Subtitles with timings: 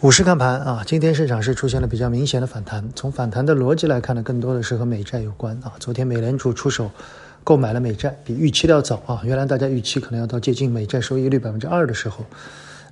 [0.00, 2.88] 股市看盘啊，今天市场是出现了比较明显的反弹。
[2.94, 5.72] 从反弹的逻辑来看呢，更多的是和美债有关啊。
[5.80, 6.88] 昨天美联储出手
[7.42, 9.20] 购买了美债，比预期的要早啊。
[9.24, 12.24] 原来大家预期可能要到接近美债收益率百分之二的时候，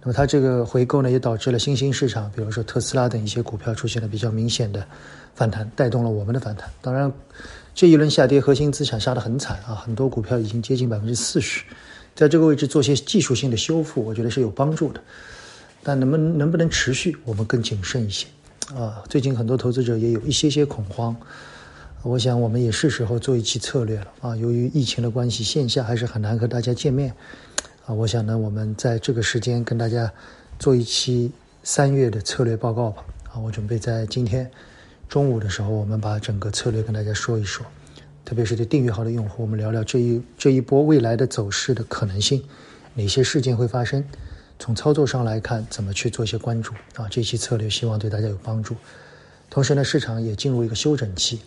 [0.02, 4.84] 那么它这个回购呢，也导致了新兴市场，比如说特斯拉等一些股票出现了比较明显的
[5.32, 6.68] 反弹，带动了我们的反弹。
[6.82, 7.12] 当然，
[7.72, 11.62] 这一轮下跌，核心资产杀得很惨啊，很多股票已经接近百分之四十，
[12.16, 15.00] 在这个位置做些技术性的修复，我觉得是有帮助的。
[15.86, 18.26] 但能不能能不能持续，我们更谨慎一些，
[18.74, 21.14] 啊，最近很多投资者也有一些些恐慌，
[22.02, 24.34] 我想我们也是时候做一期策略了啊。
[24.34, 27.14] 由于疫情的关系，线下还是很难和大家见面，
[27.84, 30.12] 啊，我想呢，我们在这个时间跟大家
[30.58, 31.30] 做一期
[31.62, 33.04] 三月的策略报告吧。
[33.32, 34.50] 啊，我准备在今天
[35.08, 37.64] 中午的时候，我们把整个策略跟大家说一说，
[38.24, 42.42] 特别是对订阅号的用户，我们聊聊这一这一波未来的走势的可能性，
[42.94, 44.04] 哪些事件会发生。
[44.58, 47.06] 从操作上来看，怎么去做一些关注啊？
[47.10, 48.74] 这期策略希望对大家有帮助。
[49.50, 51.40] 同时呢，市场也进入一个休整期，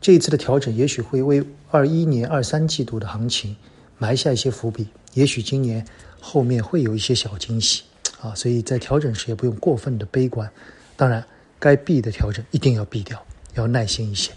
[0.00, 3.56] 这一次的调整也许会为二一年二三季度的行情
[3.98, 4.86] 埋下一些伏笔。
[5.14, 5.84] 也许今年
[6.20, 7.82] 后面会有一些小惊喜
[8.20, 8.34] 啊！
[8.34, 10.48] 所以在调整时也不用过分的悲观。
[10.96, 11.24] 当然，
[11.58, 13.20] 该避的调整一定要避掉，
[13.54, 14.30] 要耐心一些。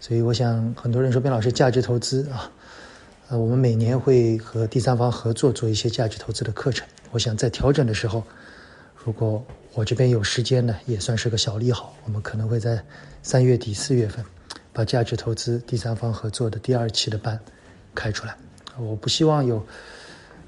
[0.00, 2.50] 所以我想，很多人说边老师价值投资啊，
[3.28, 6.86] 呃，我们每年会和第三方合作做一些价值投资的课程。
[7.12, 8.24] 我想在调整的时候，
[8.96, 11.94] 如果我这边有时间呢，也算是个小利好。
[12.04, 12.82] 我们可能会在
[13.22, 14.24] 三月底四月份
[14.72, 17.38] 把价值投资第三方合作的第二期的班
[17.94, 18.34] 开出来。
[18.78, 19.64] 我不希望有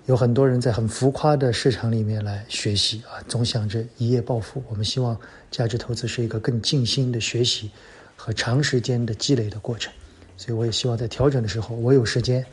[0.07, 4.65] 有很多人在很浮夸的市场里面来学习啊，总想着一夜暴富。
[4.69, 5.15] 我们希望
[5.51, 7.71] 价值投资是一个更静心的学习
[8.17, 9.93] 和长时间的积累的过程。
[10.39, 12.45] 所以我也希望在调整的时候，我有时间，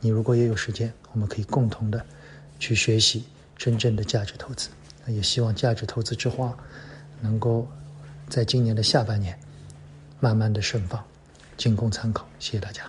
[0.00, 2.04] 你如果也有时间，我们可以共同的
[2.58, 3.24] 去学习。
[3.56, 4.68] 真正的价值投资，
[5.06, 6.56] 也希望价值投资之花
[7.20, 7.66] 能够
[8.28, 9.38] 在今年的下半年
[10.20, 11.02] 慢慢的盛放，
[11.56, 12.26] 仅供参考。
[12.38, 12.82] 谢谢大家。